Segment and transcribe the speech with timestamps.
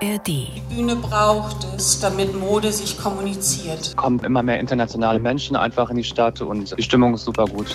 [0.00, 0.48] ARD.
[0.68, 3.96] Bühne braucht es, damit Mode sich kommuniziert.
[3.96, 7.74] Kommen immer mehr internationale Menschen einfach in die Stadt und die Stimmung ist super gut.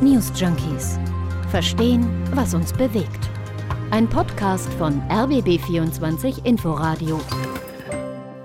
[0.00, 0.98] News Junkies.
[1.50, 3.28] Verstehen, was uns bewegt.
[3.92, 7.20] Ein Podcast von RBB24 Inforadio.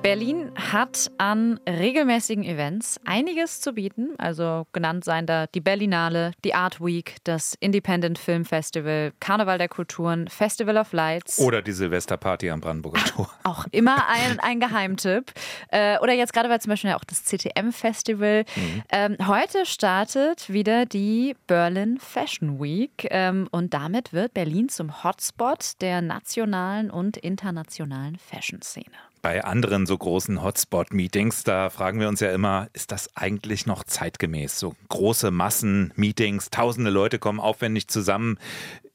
[0.04, 4.10] Berlin hat an regelmäßigen Events einiges zu bieten.
[4.18, 9.70] Also genannt seien da die Berlinale, die Art Week, das Independent Film Festival, Karneval der
[9.70, 11.40] Kulturen, Festival of Lights.
[11.40, 13.30] Oder die Silvesterparty am Brandenburger Tor.
[13.44, 15.32] Auch immer ein, ein Geheimtipp.
[15.70, 18.46] Äh, oder jetzt gerade war zum Beispiel auch das CTM-Festival.
[18.56, 18.84] Mhm.
[18.90, 23.08] Ähm, heute startet wieder die Berlin Fashion Week.
[23.10, 29.98] Ähm, und damit wird Berlin zum Hotspot der nationalen und internationalen Fashion-Szene bei anderen so
[29.98, 34.60] großen Hotspot-Meetings, da fragen wir uns ja immer, ist das eigentlich noch zeitgemäß?
[34.60, 38.38] So große Massen-Meetings, tausende Leute kommen aufwendig zusammen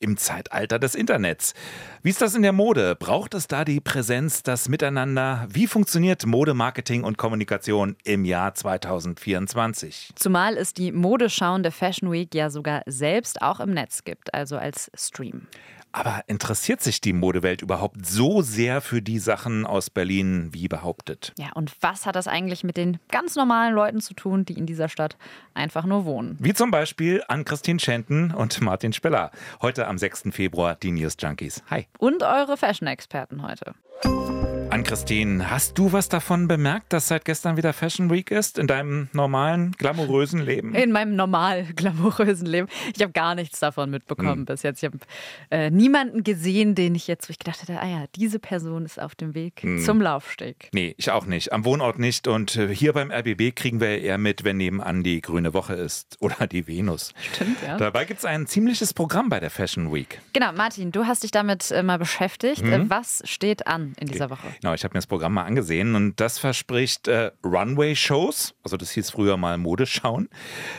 [0.00, 1.54] im Zeitalter des Internets.
[2.02, 2.96] Wie ist das in der Mode?
[2.96, 5.46] Braucht es da die Präsenz, das Miteinander?
[5.50, 10.12] Wie funktioniert Modemarketing und Kommunikation im Jahr 2024?
[10.14, 14.90] Zumal es die modeschauende Fashion Week ja sogar selbst auch im Netz gibt, also als
[14.94, 15.46] Stream.
[15.96, 21.32] Aber interessiert sich die Modewelt überhaupt so sehr für die Sachen aus Berlin wie behauptet?
[21.38, 24.66] Ja, und was hat das eigentlich mit den ganz normalen Leuten zu tun, die in
[24.66, 25.16] dieser Stadt
[25.54, 26.36] einfach nur wohnen?
[26.38, 29.30] Wie zum Beispiel an Christine Schenten und Martin Speller.
[29.62, 30.24] Heute am 6.
[30.30, 31.62] Februar die News Junkies.
[31.70, 31.86] Hi.
[31.98, 33.74] Und eure Fashion-Experten heute.
[34.68, 38.66] An Christine, hast du was davon bemerkt, dass seit gestern wieder Fashion Week ist in
[38.66, 40.74] deinem normalen, glamourösen Leben?
[40.74, 42.66] In meinem normal glamourösen Leben.
[42.94, 44.44] Ich habe gar nichts davon mitbekommen hm.
[44.44, 44.82] bis jetzt.
[44.82, 44.98] Ich habe
[45.50, 49.00] äh, niemanden gesehen, den ich jetzt, wo ich gedacht hätte, ah ja, diese Person ist
[49.00, 49.78] auf dem Weg hm.
[49.78, 50.68] zum Laufsteg.
[50.72, 51.52] Nee, ich auch nicht.
[51.52, 52.26] Am Wohnort nicht.
[52.26, 56.16] Und äh, hier beim RBB kriegen wir eher mit, wenn nebenan die grüne Woche ist
[56.20, 57.14] oder die Venus.
[57.32, 57.76] Stimmt, ja.
[57.76, 60.20] Dabei gibt es ein ziemliches Programm bei der Fashion Week.
[60.32, 62.62] Genau, Martin, du hast dich damit äh, mal beschäftigt.
[62.62, 62.90] Hm.
[62.90, 64.55] Was steht an in dieser Woche?
[64.60, 68.90] Genau, ich habe mir das Programm mal angesehen und das verspricht äh, Runway-Shows, also das
[68.92, 70.28] hieß früher mal Modeschauen.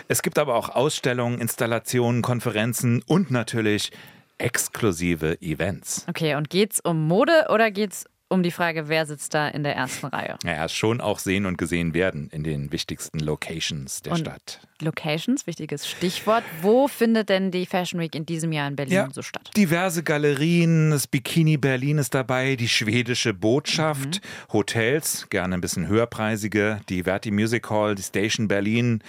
[0.07, 3.91] Es gibt aber auch Ausstellungen, Installationen, Konferenzen und natürlich
[4.37, 6.05] exklusive Events.
[6.09, 9.75] Okay, und geht's um Mode oder geht's um die Frage, wer sitzt da in der
[9.75, 10.37] ersten Reihe?
[10.43, 14.59] Naja, schon auch sehen und gesehen werden in den wichtigsten Locations der und Stadt.
[14.81, 16.43] Locations, wichtiges Stichwort.
[16.61, 19.49] Wo findet denn die Fashion Week in diesem Jahr in Berlin ja, so statt?
[19.55, 24.53] Diverse Galerien, das Bikini Berlin ist dabei, die schwedische Botschaft, mhm.
[24.53, 29.01] Hotels, gerne ein bisschen höherpreisige, die Verti Music Hall, die Station Berlin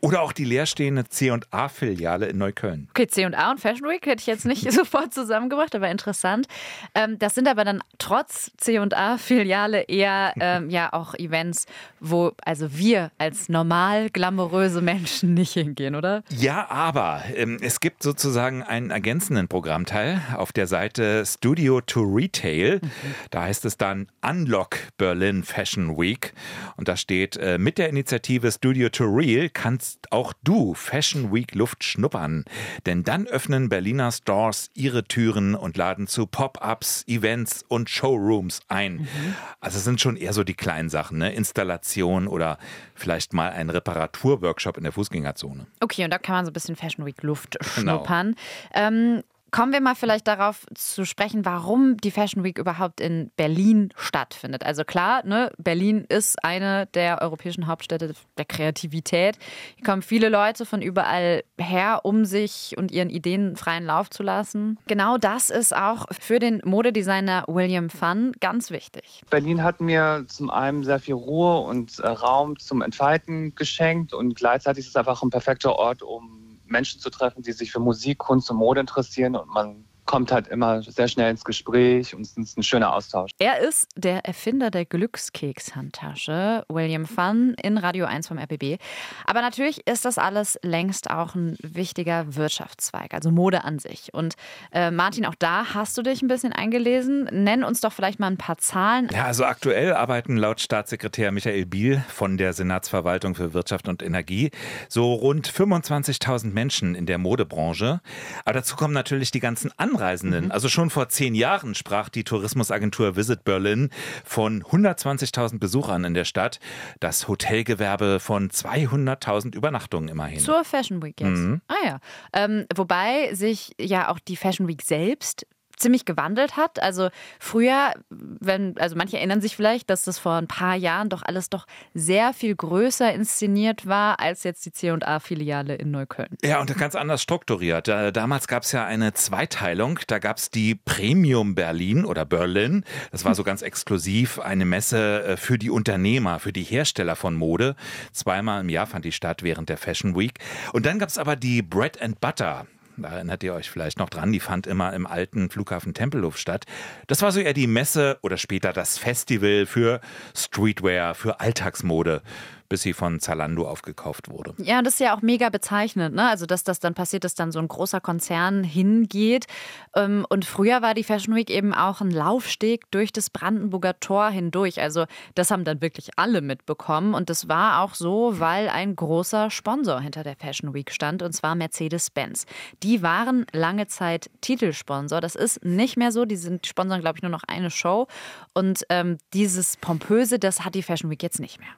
[0.00, 2.88] oder auch die leerstehende C&A-Filiale in Neukölln.
[2.90, 6.46] Okay, C&A und Fashion Week hätte ich jetzt nicht sofort zusammengebracht, aber interessant.
[6.94, 11.66] Ähm, das sind aber dann trotz C&A-Filiale eher ähm, ja auch Events,
[11.98, 16.22] wo also wir als normal glamouröse Menschen nicht hingehen, oder?
[16.30, 22.80] Ja, aber ähm, es gibt sozusagen einen ergänzenden Programmteil auf der Seite Studio to Retail.
[22.82, 22.90] Mhm.
[23.30, 26.34] Da heißt es dann Unlock Berlin Fashion Week
[26.76, 31.32] und da steht äh, mit der Initiative Studio to Real kannst kannst auch du Fashion
[31.32, 32.44] Week Luft schnuppern.
[32.84, 38.96] Denn dann öffnen Berliner Stores ihre Türen und laden zu Pop-ups, Events und Showrooms ein.
[38.96, 39.34] Mhm.
[39.60, 41.32] Also es sind schon eher so die kleinen Sachen, ne?
[41.32, 42.58] Installation oder
[42.94, 45.66] vielleicht mal ein Reparaturworkshop in der Fußgängerzone.
[45.80, 47.96] Okay, und da kann man so ein bisschen Fashion Week Luft genau.
[47.96, 48.34] schnuppern.
[48.74, 48.88] Genau.
[48.88, 53.92] Ähm, Kommen wir mal vielleicht darauf zu sprechen, warum die Fashion Week überhaupt in Berlin
[53.96, 54.64] stattfindet.
[54.64, 59.38] Also klar, ne, Berlin ist eine der europäischen Hauptstädte der Kreativität.
[59.76, 64.22] Hier kommen viele Leute von überall her, um sich und ihren Ideen freien Lauf zu
[64.22, 64.78] lassen.
[64.86, 69.22] Genau das ist auch für den Modedesigner William Fun ganz wichtig.
[69.30, 74.34] Berlin hat mir zum einen sehr viel Ruhe und äh, Raum zum Entfalten geschenkt und
[74.34, 78.18] gleichzeitig ist es einfach ein perfekter Ort, um Menschen zu treffen, die sich für Musik,
[78.18, 82.34] Kunst und Mode interessieren und man kommt halt immer sehr schnell ins Gespräch und es
[82.34, 83.30] ist ein schöner Austausch.
[83.38, 88.78] Er ist der Erfinder der Glückskeks-Handtasche, William Fun, in Radio 1 vom RBB.
[89.26, 94.08] Aber natürlich ist das alles längst auch ein wichtiger Wirtschaftszweig, also Mode an sich.
[94.14, 94.36] Und
[94.72, 97.24] äh, Martin, auch da hast du dich ein bisschen eingelesen.
[97.30, 99.10] Nenn uns doch vielleicht mal ein paar Zahlen.
[99.12, 104.52] Ja, also aktuell arbeiten laut Staatssekretär Michael Biel von der Senatsverwaltung für Wirtschaft und Energie
[104.88, 108.00] so rund 25.000 Menschen in der Modebranche.
[108.46, 110.46] Aber dazu kommen natürlich die ganzen anderen Anreisenden.
[110.46, 110.50] Mhm.
[110.52, 113.90] Also schon vor zehn Jahren sprach die Tourismusagentur Visit Berlin
[114.24, 116.60] von 120.000 Besuchern in der Stadt.
[117.00, 120.40] Das Hotelgewerbe von 200.000 Übernachtungen immerhin.
[120.40, 121.30] Zur Fashion Week jetzt.
[121.30, 121.60] Mhm.
[121.68, 121.98] Ah ja.
[122.32, 125.46] Ähm, wobei sich ja auch die Fashion Week selbst
[125.78, 126.82] ziemlich gewandelt hat.
[126.82, 127.08] Also
[127.38, 131.50] früher, wenn, also manche erinnern sich vielleicht, dass das vor ein paar Jahren doch alles
[131.50, 136.36] doch sehr viel größer inszeniert war als jetzt die C&A-Filiale in Neukölln.
[136.42, 137.88] Ja, und ganz anders strukturiert.
[137.88, 140.00] Damals gab es ja eine Zweiteilung.
[140.06, 142.84] Da gab es die Premium Berlin oder Berlin.
[143.10, 147.34] Das war so ganz exklusiv eine Messe äh, für die Unternehmer, für die Hersteller von
[147.34, 147.76] Mode.
[148.12, 150.38] Zweimal im Jahr fand die statt während der Fashion Week.
[150.72, 152.66] Und dann gab es aber die Bread and Butter.
[153.02, 156.64] Da erinnert ihr euch vielleicht noch dran, die fand immer im alten Flughafen Tempelhof statt.
[157.06, 160.00] Das war so eher die Messe oder später das Festival für
[160.34, 162.22] Streetwear, für Alltagsmode
[162.68, 164.54] bis sie von Zalando aufgekauft wurde.
[164.58, 166.28] Ja, das ist ja auch mega bezeichnend, ne?
[166.28, 169.46] Also, dass das dann passiert, dass dann so ein großer Konzern hingeht.
[169.94, 174.28] Ähm, und früher war die Fashion Week eben auch ein Laufsteg durch das Brandenburger Tor
[174.30, 174.80] hindurch.
[174.80, 177.14] Also, das haben dann wirklich alle mitbekommen.
[177.14, 181.32] Und das war auch so, weil ein großer Sponsor hinter der Fashion Week stand, und
[181.32, 182.46] zwar Mercedes-Benz.
[182.82, 185.20] Die waren lange Zeit Titelsponsor.
[185.20, 186.26] Das ist nicht mehr so.
[186.26, 188.08] Die sind sponsern, glaube ich, nur noch eine Show.
[188.52, 191.68] Und ähm, dieses Pompöse, das hat die Fashion Week jetzt nicht mehr.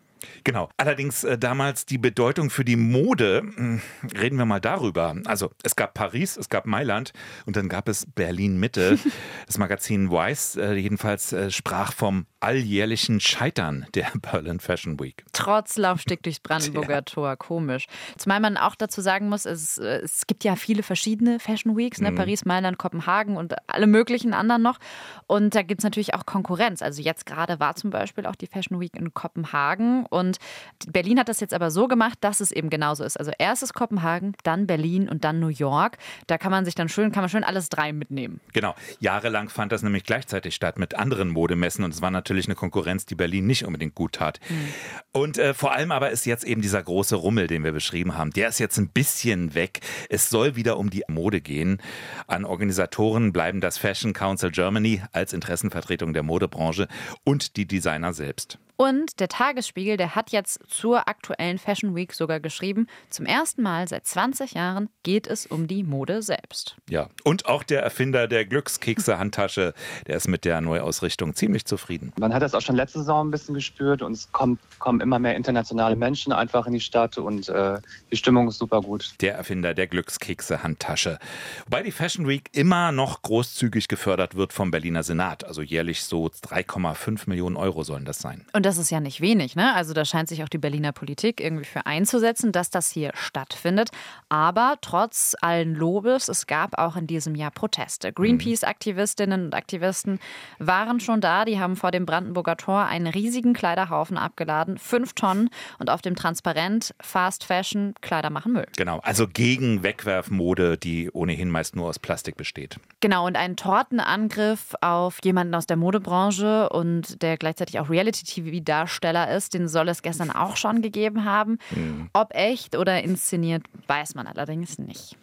[0.44, 0.68] Genau.
[0.76, 3.80] Allerdings äh, damals die Bedeutung für die Mode, hm,
[4.18, 5.16] reden wir mal darüber.
[5.26, 7.12] Also es gab Paris, es gab Mailand
[7.46, 8.98] und dann gab es Berlin Mitte.
[9.46, 15.24] Das Magazin Weiß äh, jedenfalls äh, sprach vom alljährlichen Scheitern der Berlin Fashion Week.
[15.32, 17.02] Trotz Laufsteg durchs Brandenburger ja.
[17.02, 17.86] Tor, komisch.
[18.16, 22.12] Zumal man auch dazu sagen muss, es, es gibt ja viele verschiedene Fashion Weeks, ne?
[22.12, 22.16] Mhm.
[22.16, 24.78] Paris, Mailand, Kopenhagen und alle möglichen anderen noch.
[25.26, 26.82] Und da gibt es natürlich auch Konkurrenz.
[26.82, 30.38] Also jetzt gerade war zum Beispiel auch die Fashion Week in Kopenhagen und
[30.86, 33.16] Berlin hat das jetzt aber so gemacht, dass es eben genauso ist.
[33.16, 35.98] Also erst ist Kopenhagen, dann Berlin und dann New York.
[36.26, 38.40] Da kann man sich dann schön, kann man schön alles drei mitnehmen.
[38.52, 38.74] Genau.
[38.98, 43.06] Jahrelang fand das nämlich gleichzeitig statt mit anderen Modemessen und es war natürlich eine Konkurrenz,
[43.06, 44.40] die Berlin nicht unbedingt gut tat.
[44.48, 44.68] Mhm.
[45.12, 48.30] Und äh, vor allem aber ist jetzt eben dieser große Rummel, den wir beschrieben haben,
[48.30, 49.80] der ist jetzt ein bisschen weg.
[50.08, 51.80] Es soll wieder um die Mode gehen.
[52.26, 56.88] An Organisatoren bleiben das Fashion Council Germany als Interessenvertretung der Modebranche
[57.24, 58.58] und die Designer selbst.
[58.80, 63.86] Und der Tagesspiegel, der hat jetzt zur aktuellen Fashion Week sogar geschrieben, zum ersten Mal
[63.86, 66.76] seit 20 Jahren geht es um die Mode selbst.
[66.88, 69.74] Ja, und auch der Erfinder der Glückskekse-Handtasche,
[70.06, 72.14] der ist mit der Neuausrichtung ziemlich zufrieden.
[72.18, 75.18] Man hat das auch schon letzte Saison ein bisschen gespürt und es kommt, kommen immer
[75.18, 77.80] mehr internationale Menschen einfach in die Stadt und äh,
[78.10, 79.12] die Stimmung ist super gut.
[79.20, 81.18] Der Erfinder der Glückskekse-Handtasche.
[81.66, 85.44] Wobei die Fashion Week immer noch großzügig gefördert wird vom Berliner Senat.
[85.44, 88.46] Also jährlich so 3,5 Millionen Euro sollen das sein.
[88.54, 89.74] Und das ist ja nicht wenig, ne?
[89.74, 93.90] Also da scheint sich auch die Berliner Politik irgendwie für einzusetzen, dass das hier stattfindet.
[94.28, 98.12] Aber trotz allen Lobes, es gab auch in diesem Jahr Proteste.
[98.12, 100.20] Greenpeace-Aktivistinnen und Aktivisten
[100.58, 101.44] waren schon da.
[101.44, 106.14] Die haben vor dem Brandenburger Tor einen riesigen Kleiderhaufen abgeladen, fünf Tonnen und auf dem
[106.14, 108.66] Transparent Fast Fashion Kleider machen Müll.
[108.76, 112.76] Genau, also gegen Wegwerfmode, die ohnehin meist nur aus Plastik besteht.
[113.00, 119.34] Genau, und ein Tortenangriff auf jemanden aus der Modebranche und der gleichzeitig auch Reality-TV Darsteller
[119.34, 119.54] ist.
[119.54, 121.58] Den soll es gestern auch schon gegeben haben.
[121.70, 122.10] Mhm.
[122.12, 125.16] Ob echt oder inszeniert, weiß man allerdings nicht.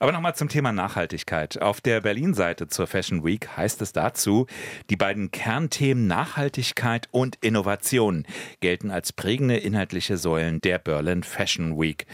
[0.00, 1.60] Aber nochmal zum Thema Nachhaltigkeit.
[1.60, 4.46] Auf der Berlin-Seite zur Fashion Week heißt es dazu,
[4.90, 8.26] die beiden Kernthemen Nachhaltigkeit und Innovation
[8.60, 12.06] gelten als prägende inhaltliche Säulen der Berlin Fashion Week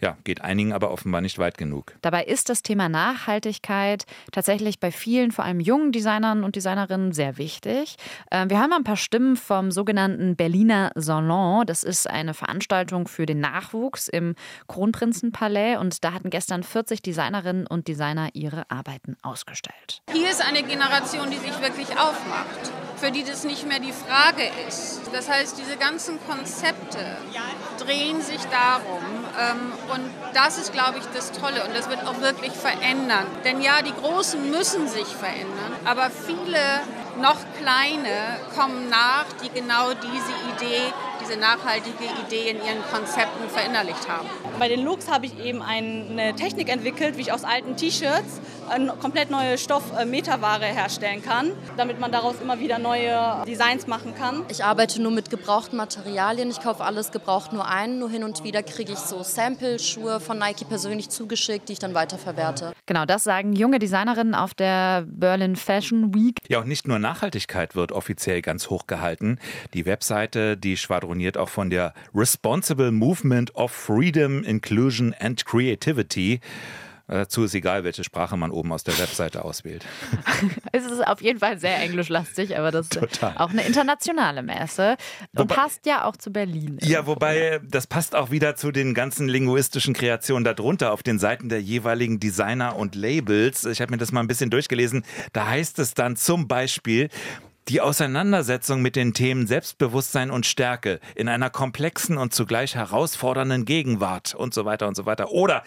[0.00, 1.94] ja, geht einigen aber offenbar nicht weit genug.
[2.02, 7.38] Dabei ist das Thema Nachhaltigkeit tatsächlich bei vielen, vor allem jungen Designern und Designerinnen, sehr
[7.38, 7.96] wichtig.
[8.30, 11.66] Ähm, wir haben ein paar Stimmen vom sogenannten Berliner Salon.
[11.66, 14.34] Das ist eine Veranstaltung für den Nachwuchs im
[14.68, 20.02] Kronprinzenpalais und da hatten gestern 40 Designerinnen und Designer ihre Arbeiten ausgestellt.
[20.12, 24.50] Hier ist eine Generation, die sich wirklich aufmacht, für die das nicht mehr die Frage
[24.66, 25.02] ist.
[25.12, 27.16] Das heißt, diese ganzen Konzepte
[27.78, 29.04] drehen sich darum,
[29.38, 33.26] ähm, und das ist, glaube ich, das Tolle und das wird auch wirklich verändern.
[33.44, 36.58] Denn ja, die Großen müssen sich verändern, aber viele
[37.20, 44.08] noch kleine kommen nach, die genau diese Idee, diese nachhaltige Idee in ihren Konzepten verinnerlicht
[44.08, 44.28] haben.
[44.58, 48.88] Bei den Looks habe ich eben eine Technik entwickelt, wie ich aus alten T-Shirts eine
[49.00, 54.44] komplett neue Stoff-Meterware herstellen kann, damit man daraus immer wieder neue Designs machen kann.
[54.48, 56.50] Ich arbeite nur mit gebrauchten Materialien.
[56.50, 57.98] Ich kaufe alles gebraucht nur ein.
[57.98, 61.94] Nur hin und wieder kriege ich so Sample-Schuhe von Nike persönlich zugeschickt, die ich dann
[61.94, 62.72] weiterverwerte.
[62.86, 66.38] Genau, das sagen junge Designerinnen auf der Berlin Fashion Week.
[66.48, 69.38] Ja, und nicht nur Nachhaltigkeit wird offiziell ganz hoch gehalten.
[69.74, 76.40] Die Webseite, die schwadroniert auch von der Responsible Movement of Freedom, Inclusion and Creativity.
[77.06, 79.86] Dazu ist egal, welche Sprache man oben aus der Webseite auswählt.
[80.72, 84.96] es ist auf jeden Fall sehr englischlastig, aber das ist auch eine internationale Messe
[85.32, 86.78] und wobei, passt ja auch zu Berlin.
[86.82, 91.48] Ja, wobei das passt auch wieder zu den ganzen linguistischen Kreationen darunter auf den Seiten
[91.48, 93.64] der jeweiligen Designer und Labels.
[93.66, 95.04] Ich habe mir das mal ein bisschen durchgelesen.
[95.32, 97.08] Da heißt es dann zum Beispiel,
[97.68, 104.34] die Auseinandersetzung mit den Themen Selbstbewusstsein und Stärke in einer komplexen und zugleich herausfordernden Gegenwart
[104.34, 105.30] und so weiter und so weiter.
[105.32, 105.64] Oder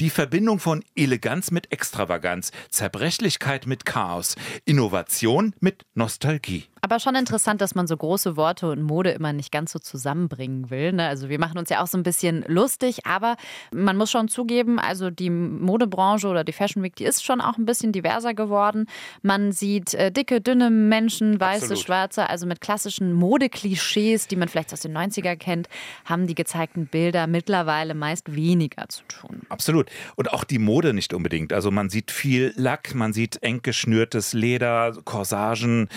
[0.00, 6.64] die Verbindung von Eleganz mit Extravaganz, Zerbrechlichkeit mit Chaos, Innovation mit Nostalgie.
[6.84, 10.68] Aber schon interessant, dass man so große Worte und Mode immer nicht ganz so zusammenbringen
[10.68, 10.92] will.
[10.92, 11.06] Ne?
[11.06, 13.36] Also wir machen uns ja auch so ein bisschen lustig, aber
[13.72, 17.56] man muss schon zugeben, also die Modebranche oder die Fashion Week, die ist schon auch
[17.56, 18.86] ein bisschen diverser geworden.
[19.22, 21.84] Man sieht äh, dicke, dünne Menschen, weiße, Absolut.
[21.84, 25.68] schwarze, also mit klassischen Modeklischees, die man vielleicht aus den 90er kennt,
[26.04, 29.42] haben die gezeigten Bilder mittlerweile meist weniger zu tun.
[29.48, 29.90] Absolut.
[30.16, 31.52] Und auch die Mode nicht unbedingt.
[31.52, 35.88] Also man sieht viel Lack, man sieht eng geschnürtes Leder, Corsagen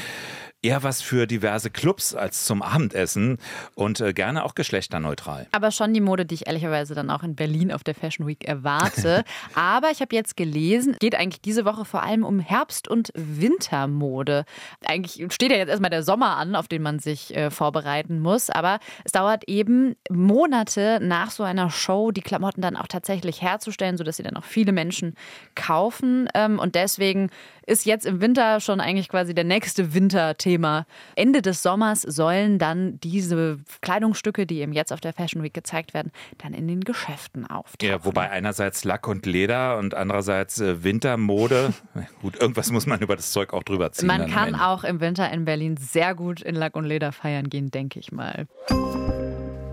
[0.66, 3.38] eher was für diverse Clubs als zum Abendessen
[3.76, 5.48] und äh, gerne auch geschlechterneutral.
[5.52, 8.44] Aber schon die Mode, die ich ehrlicherweise dann auch in Berlin auf der Fashion Week
[8.44, 9.24] erwarte.
[9.54, 14.46] Aber ich habe jetzt gelesen, geht eigentlich diese Woche vor allem um Herbst- und Wintermode.
[14.86, 18.50] Eigentlich steht ja jetzt erstmal der Sommer an, auf den man sich äh, vorbereiten muss.
[18.50, 23.98] Aber es dauert eben Monate nach so einer Show, die Klamotten dann auch tatsächlich herzustellen,
[23.98, 25.14] sodass sie dann auch viele Menschen
[25.54, 26.28] kaufen.
[26.34, 27.30] Ähm, und deswegen
[27.66, 30.86] ist jetzt im Winter schon eigentlich quasi der nächste Winterthema.
[31.16, 35.94] Ende des Sommers sollen dann diese Kleidungsstücke, die eben jetzt auf der Fashion Week gezeigt
[35.94, 37.90] werden, dann in den Geschäften auftauchen.
[37.90, 41.74] Ja, wobei einerseits Lack und Leder und andererseits äh, Wintermode.
[42.22, 44.08] gut, irgendwas muss man über das Zeug auch drüber ziehen.
[44.08, 47.72] Man kann auch im Winter in Berlin sehr gut in Lack und Leder feiern gehen,
[47.72, 48.48] denke ich mal.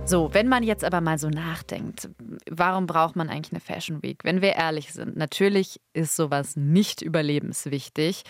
[0.04, 2.09] So, wenn man jetzt aber mal so nachdenkt,
[2.50, 4.25] warum braucht man eigentlich eine Fashion Week?
[4.25, 8.25] Wenn wir ehrlich sind, natürlich ist sowas nicht überlebenswichtig.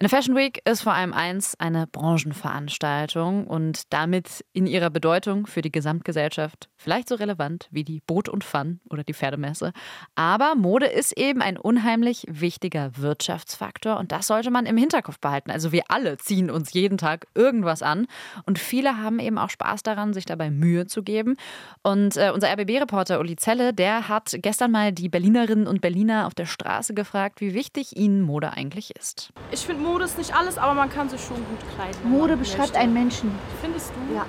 [0.00, 5.60] Eine Fashion Week ist vor allem eins eine Branchenveranstaltung und damit in ihrer Bedeutung für
[5.60, 9.72] die Gesamtgesellschaft vielleicht so relevant wie die Boot und Fun oder die Pferdemesse.
[10.14, 15.50] Aber Mode ist eben ein unheimlich wichtiger Wirtschaftsfaktor und das sollte man im Hinterkopf behalten.
[15.50, 18.06] Also wir alle ziehen uns jeden Tag irgendwas an
[18.46, 21.34] und viele haben eben auch Spaß daran, sich dabei Mühe zu geben.
[21.82, 26.34] Und äh, unser RBB-Reporter Uli Zelle, der hat gestern mal die Berlinerinnen und Berliner auf
[26.34, 29.32] der Straße gefragt, wie wichtig ihnen Mode eigentlich ist.
[29.50, 32.10] Ich finde Mode ist nicht alles, aber man kann sich schon gut kleiden.
[32.10, 33.30] Mode beschreibt einen Menschen.
[33.62, 34.14] Findest du?
[34.14, 34.26] Ja.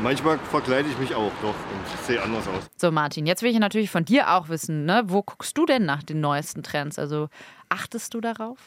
[0.00, 2.70] Manchmal verkleide ich mich auch doch und sehe anders aus.
[2.76, 5.02] So, Martin, jetzt will ich natürlich von dir auch wissen, ne?
[5.06, 6.98] wo guckst du denn nach den neuesten Trends?
[6.98, 7.28] Also
[7.68, 8.58] achtest du darauf?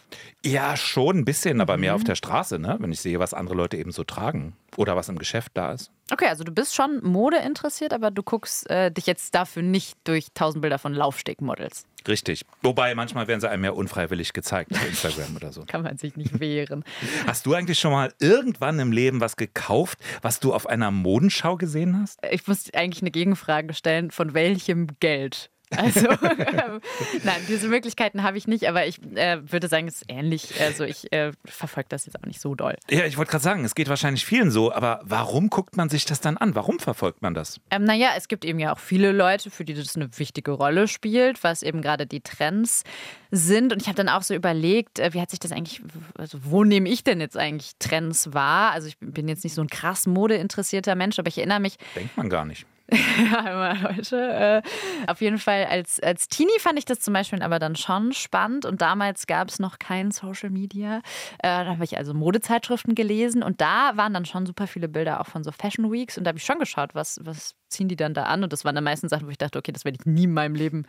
[0.44, 1.82] Ja, schon ein bisschen, aber mhm.
[1.82, 2.75] mehr auf der Straße, ne?
[2.80, 5.89] wenn ich sehe, was andere Leute eben so tragen oder was im Geschäft da ist.
[6.12, 9.98] Okay, also du bist schon Mode interessiert, aber du guckst äh, dich jetzt dafür nicht
[10.04, 11.86] durch tausend Bilder von Laufstegmodels.
[12.08, 12.46] Richtig.
[12.62, 15.64] Wobei manchmal werden sie einem ja unfreiwillig gezeigt auf Instagram oder so.
[15.68, 16.84] Kann man sich nicht wehren.
[17.26, 21.58] Hast du eigentlich schon mal irgendwann im Leben was gekauft, was du auf einer Modenschau
[21.58, 22.20] gesehen hast?
[22.30, 24.12] Ich muss eigentlich eine Gegenfrage stellen.
[24.12, 25.50] Von welchem Geld?
[25.72, 26.08] Also,
[27.24, 30.54] nein, diese Möglichkeiten habe ich nicht, aber ich äh, würde sagen, es ist ähnlich.
[30.62, 32.76] Also, ich äh, verfolge das jetzt auch nicht so doll.
[32.90, 36.06] Ja, ich wollte gerade sagen, es geht wahrscheinlich vielen so, aber warum guckt man sich
[36.06, 36.56] das dann an?
[36.56, 37.60] Warum verfolgt man das?
[37.72, 40.88] Ähm, naja, es gibt eben ja auch viele Leute, für die das eine wichtige Rolle
[40.88, 42.84] spielt, was eben gerade die Trends
[43.32, 43.74] sind.
[43.74, 45.82] Und ich habe dann auch so überlegt, äh, wie hat sich das eigentlich,
[46.18, 48.72] also wo nehme ich denn jetzt eigentlich Trends wahr?
[48.72, 51.78] Also, ich bin jetzt nicht so ein krass modeinteressierter Mensch, aber ich erinnere mich.
[51.96, 52.66] Denkt man gar nicht.
[52.92, 54.18] ja, immer Leute.
[54.18, 54.62] Äh,
[55.10, 58.65] auf jeden Fall als, als Teenie fand ich das zum Beispiel aber dann schon spannend
[58.65, 60.98] und damals gab es noch kein Social Media.
[61.39, 65.20] Äh, da habe ich also Modezeitschriften gelesen und da waren dann schon super viele Bilder
[65.20, 67.96] auch von so Fashion Weeks und da habe ich schon geschaut, was, was ziehen die
[67.96, 69.98] dann da an und das waren dann meistens Sachen, wo ich dachte, okay, das werde
[70.00, 70.86] ich nie in meinem Leben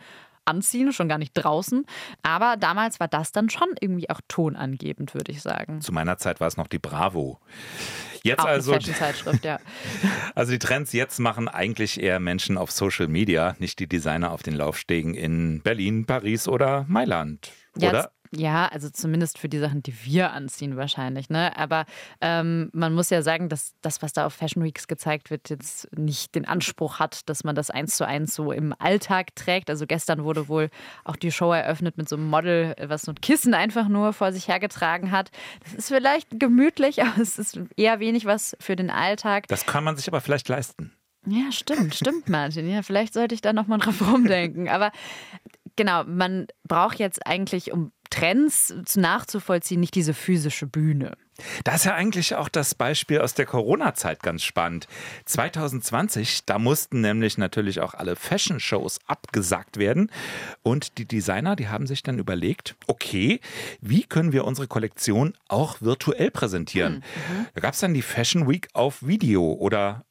[0.47, 1.85] anziehen, schon gar nicht draußen.
[2.23, 5.81] Aber damals war das dann schon irgendwie auch tonangebend, würde ich sagen.
[5.81, 7.39] Zu meiner Zeit war es noch die Bravo.
[8.23, 8.73] Jetzt Auch also.
[8.73, 9.59] Fashion-Zeitschrift, ja.
[10.35, 14.43] Also die Trends jetzt machen eigentlich eher Menschen auf Social Media, nicht die Designer auf
[14.43, 17.51] den Laufstegen in Berlin, Paris oder Mailand.
[17.77, 17.93] Oder?
[17.93, 18.09] Ja,
[18.67, 21.29] also zumindest für die Sachen, die wir anziehen wahrscheinlich.
[21.29, 21.55] Ne?
[21.57, 21.85] Aber
[22.21, 25.87] ähm, man muss ja sagen, dass das, was da auf Fashion Weeks gezeigt wird, jetzt
[25.97, 29.69] nicht den Anspruch hat, dass man das eins zu eins so im Alltag trägt.
[29.69, 30.69] Also gestern wurde wohl
[31.03, 34.31] auch die Show eröffnet mit so einem Model, was so ein Kissen einfach nur vor
[34.31, 35.31] sich hergetragen hat.
[35.63, 39.47] Das ist vielleicht gemütlich, aber es ist eher wenig was für den Alltag.
[39.47, 40.91] Das kann man sich aber vielleicht leisten.
[41.27, 42.69] Ja, stimmt, stimmt, Martin.
[42.69, 44.69] Ja, vielleicht sollte ich da nochmal drauf rumdenken.
[44.69, 44.91] Aber
[45.75, 51.17] genau, man braucht jetzt eigentlich, um Trends nachzuvollziehen, nicht diese physische Bühne.
[51.63, 54.87] Da ist ja eigentlich auch das Beispiel aus der Corona-Zeit ganz spannend.
[55.25, 60.11] 2020, da mussten nämlich natürlich auch alle Fashion-Shows abgesagt werden.
[60.63, 63.39] Und die Designer, die haben sich dann überlegt, okay,
[63.81, 67.03] wie können wir unsere Kollektion auch virtuell präsentieren?
[67.29, 67.45] Mhm.
[67.53, 70.05] Da gab es dann die Fashion Week auf Video oder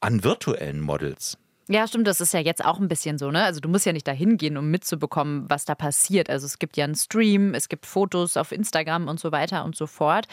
[0.00, 1.38] an virtuellen Models.
[1.68, 3.44] Ja, stimmt, das ist ja jetzt auch ein bisschen so, ne?
[3.44, 6.28] Also du musst ja nicht dahin gehen, um mitzubekommen, was da passiert.
[6.28, 9.76] Also es gibt ja einen Stream, es gibt Fotos auf Instagram und so weiter und
[9.76, 10.26] so fort.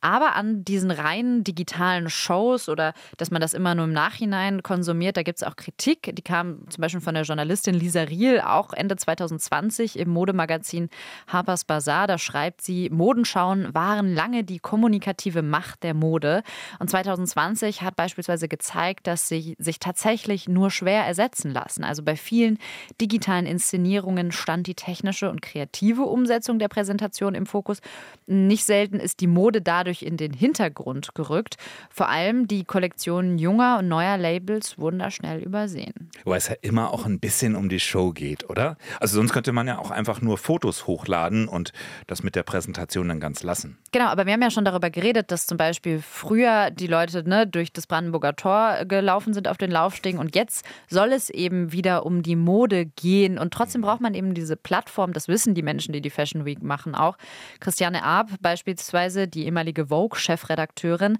[0.00, 5.16] Aber an diesen reinen digitalen Shows oder dass man das immer nur im Nachhinein konsumiert,
[5.16, 6.14] da gibt es auch Kritik.
[6.14, 10.88] Die kam zum Beispiel von der Journalistin Lisa Riel, auch Ende 2020 im Modemagazin
[11.26, 12.06] Harper's Bazaar.
[12.06, 16.44] Da schreibt sie, Modenschauen waren lange die kommunikative Macht der Mode.
[16.78, 21.84] Und 2020 hat beispielsweise gezeigt, dass sie sich tatsächlich nur schwer ersetzen lassen.
[21.84, 22.58] Also bei vielen
[23.00, 27.80] digitalen Inszenierungen stand die technische und kreative Umsetzung der Präsentation im Fokus.
[28.26, 31.56] Nicht selten ist die Mode dadurch in den Hintergrund gerückt.
[31.90, 36.10] Vor allem die Kollektionen junger und neuer Labels wurden da schnell übersehen.
[36.24, 38.76] Weil es ja immer auch ein bisschen um die Show geht, oder?
[39.00, 41.72] Also sonst könnte man ja auch einfach nur Fotos hochladen und
[42.06, 43.78] das mit der Präsentation dann ganz lassen.
[43.92, 47.46] Genau, aber wir haben ja schon darüber geredet, dass zum Beispiel früher die Leute ne,
[47.46, 52.06] durch das Brandenburger Tor gelaufen sind auf den Laufstegen und jetzt soll es eben wieder
[52.06, 53.38] um die Mode gehen.
[53.38, 55.12] Und trotzdem braucht man eben diese Plattform.
[55.12, 57.16] Das wissen die Menschen, die die Fashion Week machen auch.
[57.60, 61.18] Christiane Arp beispielsweise, die ehemalige Vogue-Chefredakteurin,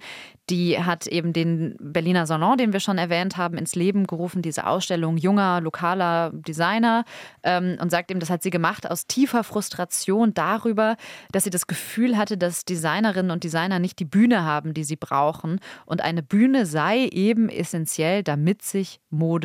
[0.49, 4.67] die hat eben den Berliner Salon, den wir schon erwähnt haben, ins Leben gerufen, diese
[4.67, 7.05] Ausstellung junger, lokaler Designer
[7.43, 10.97] ähm, und sagt eben, das hat sie gemacht aus tiefer Frustration darüber,
[11.33, 14.97] dass sie das Gefühl hatte, dass Designerinnen und Designer nicht die Bühne haben, die sie
[14.97, 15.61] brauchen.
[15.85, 19.36] Und eine Bühne sei eben essentiell, damit sich Mode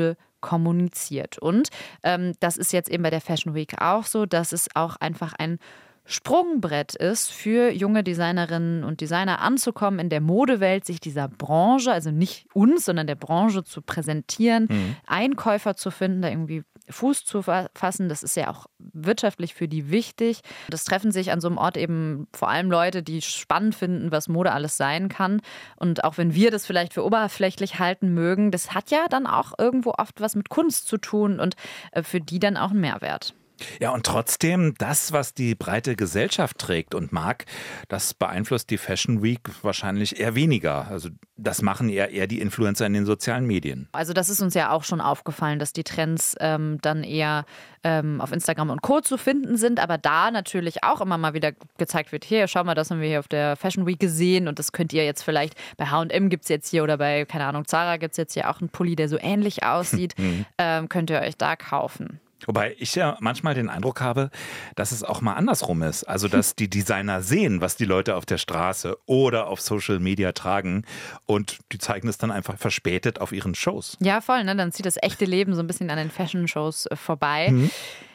[0.42, 1.38] kommuniziert.
[1.38, 1.70] Und
[2.04, 5.34] ähm, das ist jetzt eben bei der Fashion Week auch so, dass es auch einfach
[5.38, 5.60] ein
[6.06, 12.12] Sprungbrett ist für junge Designerinnen und Designer anzukommen in der Modewelt, sich dieser Branche, also
[12.12, 14.96] nicht uns, sondern der Branche zu präsentieren, mhm.
[15.06, 18.10] Einkäufer zu finden, da irgendwie Fuß zu fassen.
[18.10, 20.42] Das ist ja auch wirtschaftlich für die wichtig.
[20.70, 24.28] Das treffen sich an so einem Ort eben vor allem Leute, die spannend finden, was
[24.28, 25.42] Mode alles sein kann.
[25.76, 29.54] Und auch wenn wir das vielleicht für oberflächlich halten mögen, das hat ja dann auch
[29.58, 31.56] irgendwo oft was mit Kunst zu tun und
[31.92, 33.34] äh, für die dann auch einen Mehrwert.
[33.80, 37.46] Ja, und trotzdem, das, was die breite Gesellschaft trägt und mag,
[37.88, 40.88] das beeinflusst die Fashion Week wahrscheinlich eher weniger.
[40.88, 43.90] Also das machen eher, eher die Influencer in den sozialen Medien.
[43.92, 47.46] Also das ist uns ja auch schon aufgefallen, dass die Trends ähm, dann eher
[47.84, 49.02] ähm, auf Instagram und Co.
[49.02, 52.76] zu finden sind, aber da natürlich auch immer mal wieder gezeigt wird, hier, schau mal,
[52.76, 55.56] das haben wir hier auf der Fashion Week gesehen und das könnt ihr jetzt vielleicht,
[55.78, 58.50] bei H&M gibt es jetzt hier oder bei, keine Ahnung, Zara gibt es jetzt hier
[58.50, 60.46] auch einen Pulli, der so ähnlich aussieht, mhm.
[60.58, 62.20] ähm, könnt ihr euch da kaufen.
[62.46, 64.32] Wobei ich ja manchmal den Eindruck habe,
[64.76, 66.04] dass es auch mal andersrum ist.
[66.04, 70.32] Also, dass die Designer sehen, was die Leute auf der Straße oder auf Social Media
[70.32, 70.86] tragen
[71.26, 73.98] und die zeigen es dann einfach verspätet auf ihren Shows.
[74.00, 74.44] Ja, voll.
[74.44, 74.56] Ne?
[74.56, 77.50] Dann zieht das echte Leben so ein bisschen an den Fashion-Shows äh, vorbei.
[77.52, 77.72] Mhm.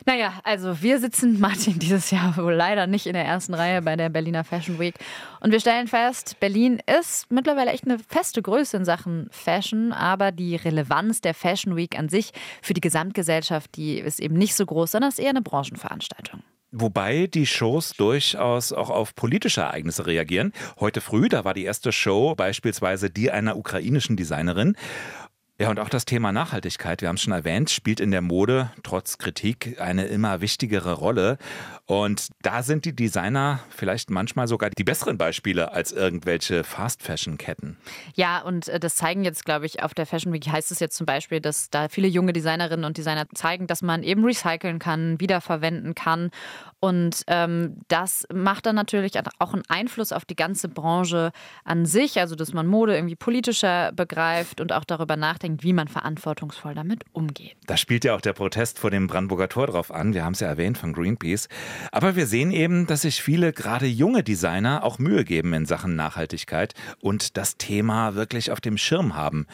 [0.06, 3.96] Naja, also wir sitzen, Martin, dieses Jahr wohl leider nicht in der ersten Reihe bei
[3.96, 4.94] der Berliner Fashion Week.
[5.40, 10.30] Und wir stellen fest, Berlin ist mittlerweile echt eine feste Größe in Sachen Fashion, aber
[10.30, 14.64] die Relevanz der Fashion Week an sich für die Gesamtgesellschaft, die ist eben nicht so
[14.64, 16.42] groß, sondern ist eher eine Branchenveranstaltung.
[16.72, 20.52] Wobei die Shows durchaus auch auf politische Ereignisse reagieren.
[20.78, 24.76] Heute früh, da war die erste Show beispielsweise die einer ukrainischen Designerin.
[25.58, 28.70] Ja, und auch das Thema Nachhaltigkeit, wir haben es schon erwähnt, spielt in der Mode
[28.82, 31.38] trotz Kritik eine immer wichtigere Rolle.
[31.86, 37.76] Und da sind die Designer vielleicht manchmal sogar die besseren Beispiele als irgendwelche Fast-Fashion-Ketten.
[38.14, 40.96] Ja, und äh, das zeigen jetzt, glaube ich, auf der Fashion Week heißt es jetzt
[40.96, 45.20] zum Beispiel, dass da viele junge Designerinnen und Designer zeigen, dass man eben recyceln kann,
[45.20, 46.30] wiederverwenden kann.
[46.80, 51.32] Und ähm, das macht dann natürlich auch einen Einfluss auf die ganze Branche
[51.64, 55.72] an sich, also dass man Mode irgendwie politischer begreift und auch darüber nachdenkt, nachdenkt, wie
[55.72, 57.56] man verantwortungsvoll damit umgeht.
[57.66, 60.14] Da spielt ja auch der Protest vor dem Brandenburger Tor drauf an.
[60.14, 61.48] Wir haben es ja erwähnt von Greenpeace.
[61.92, 65.96] Aber wir sehen eben, dass sich viele, gerade junge Designer, auch Mühe geben in Sachen
[65.96, 69.46] Nachhaltigkeit und das Thema wirklich auf dem Schirm haben.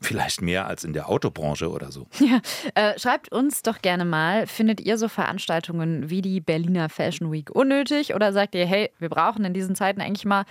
[0.00, 2.06] Vielleicht mehr als in der Autobranche oder so.
[2.20, 2.40] Ja,
[2.74, 7.50] äh, schreibt uns doch gerne mal, findet ihr so Veranstaltungen wie die Berliner Fashion Week
[7.50, 10.44] unnötig oder sagt ihr, hey, wir brauchen in diesen Zeiten eigentlich mal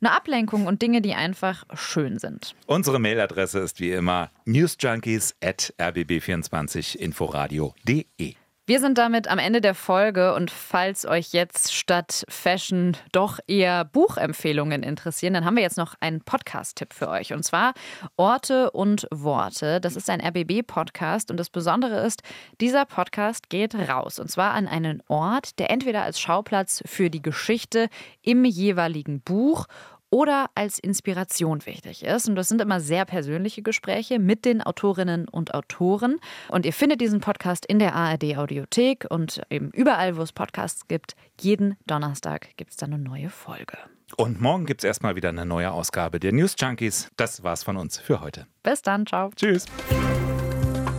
[0.00, 2.56] eine Ablenkung und Dinge, die einfach schön sind.
[2.66, 8.34] Unsere Mailadresse ist wie immer newsjunkies at rbb24inforadio.de.
[8.64, 13.84] Wir sind damit am Ende der Folge und falls euch jetzt statt Fashion doch eher
[13.84, 17.32] Buchempfehlungen interessieren, dann haben wir jetzt noch einen Podcast-Tipp für euch.
[17.32, 17.74] Und zwar
[18.16, 19.80] Orte und Worte.
[19.80, 22.22] Das ist ein RBB-Podcast und das Besondere ist,
[22.60, 24.20] dieser Podcast geht raus.
[24.20, 27.88] Und zwar an einen Ort, der entweder als Schauplatz für die Geschichte
[28.22, 29.66] im jeweiligen Buch
[30.12, 32.28] oder als Inspiration wichtig ist.
[32.28, 36.20] Und das sind immer sehr persönliche Gespräche mit den Autorinnen und Autoren.
[36.48, 40.86] Und ihr findet diesen Podcast in der ARD Audiothek und eben überall, wo es Podcasts
[40.86, 41.16] gibt.
[41.40, 43.78] Jeden Donnerstag gibt es dann eine neue Folge.
[44.18, 47.10] Und morgen gibt es erstmal wieder eine neue Ausgabe der News Junkies.
[47.16, 48.46] Das war's von uns für heute.
[48.62, 49.30] Bis dann, ciao.
[49.34, 49.64] Tschüss.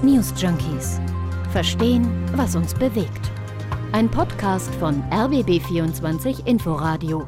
[0.02, 1.00] News Junkies.
[1.52, 3.32] Verstehen, was uns bewegt.
[3.92, 7.28] Ein Podcast von RBB24 Inforadio.